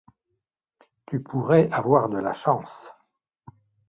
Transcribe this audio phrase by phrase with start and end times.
[1.05, 2.73] tu pourrais avoir de la chance.